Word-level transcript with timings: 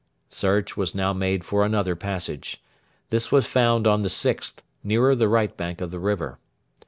Search 0.29 0.75
was 0.75 0.95
now 0.95 1.13
made 1.13 1.43
for 1.43 1.63
another 1.63 1.95
passage. 1.95 2.59
This 3.11 3.31
was 3.31 3.45
found 3.45 3.85
on 3.85 4.01
the 4.01 4.09
6th, 4.09 4.63
nearer 4.83 5.13
the 5.13 5.29
right 5.29 5.55
bank 5.55 5.79
of 5.79 5.91
the 5.91 5.99
river. 5.99 6.39